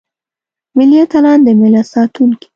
ملي 0.77 0.97
اتلان 1.03 1.39
دملت 1.45 1.85
ساتونکي. 1.93 2.47